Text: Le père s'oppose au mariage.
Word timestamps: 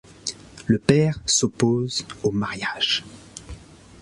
Le 0.65 0.79
père 0.79 1.19
s'oppose 1.27 2.07
au 2.23 2.31
mariage. 2.31 3.05